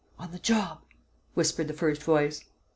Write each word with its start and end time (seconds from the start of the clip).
"On 0.17 0.31
the 0.31 0.39
job," 0.39 0.81
whispered 1.35 1.67
the 1.67 1.75
first 1.75 2.01
voice. 2.01 2.43